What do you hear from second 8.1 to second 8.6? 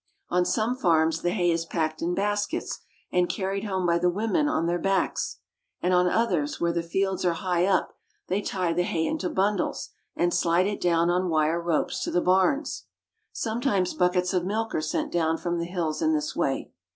they